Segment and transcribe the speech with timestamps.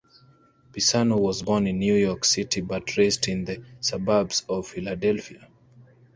[0.73, 5.47] Pisano was born in New York City but raised in the suburbs of Philadelphia.